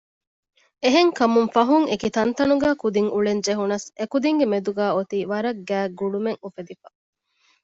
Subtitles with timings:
[0.83, 6.87] އެެހެންކަމުން ފަހުން އެކި ތަންތަނުގައި ކުދިން އުޅެން ޖެހުނަސް އެކުދިންގެ މެދުގައި އޮތީ ވަރަށް ގާތް ގުޅުމެއް އުފެދިފަ